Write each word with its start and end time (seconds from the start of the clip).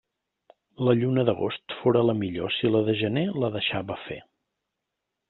La 0.85 0.93
lluna 1.01 1.25
d'agost 1.27 1.75
fóra 1.81 2.01
la 2.11 2.15
millor 2.21 2.55
si 2.55 2.71
la 2.77 2.81
de 2.87 2.97
gener 3.05 3.27
la 3.45 3.53
deixava 3.57 3.99
fer. 4.07 4.19